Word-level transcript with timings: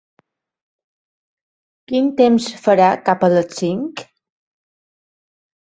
Quin 1.91 2.09
temps 2.23 2.49
farà 2.65 2.91
cap 3.11 3.29
a 3.29 3.33
les 3.37 3.55
cinc? 3.61 4.05